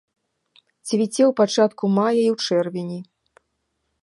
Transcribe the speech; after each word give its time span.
Цвіце 0.87 1.21
ў 1.29 1.31
пачатку 1.41 1.83
мая 2.01 2.09
і 2.09 2.27
ў 2.33 2.49
чэрвені. 2.49 2.99